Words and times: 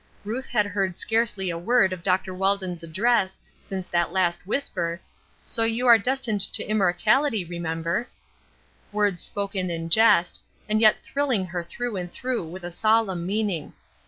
Ruth 0.25 0.47
had 0.47 0.65
heard 0.65 0.97
scarcely 0.97 1.51
a 1.51 1.59
word 1.59 1.93
of 1.93 2.01
Dr. 2.01 2.33
Walden's 2.33 2.81
address 2.81 3.39
since 3.61 3.87
that 3.89 4.11
last 4.11 4.47
whisper, 4.47 4.99
"So 5.45 5.63
you 5.63 5.85
are 5.85 5.99
destined 5.99 6.41
to 6.53 6.65
immortality, 6.67 7.45
remember." 7.45 8.07
Words 8.91 9.21
spoken 9.21 9.69
in 9.69 9.89
jest, 9.89 10.41
and 10.67 10.81
yet 10.81 11.03
thrilling 11.03 11.45
her 11.45 11.61
through 11.63 11.97
and 11.97 12.11
through 12.11 12.47
with 12.47 12.63
a 12.63 12.71
solemn 12.71 13.27
meaning. 13.27 13.73